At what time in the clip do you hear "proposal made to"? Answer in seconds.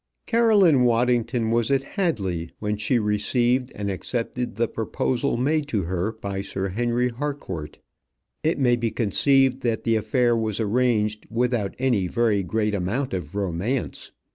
4.67-5.83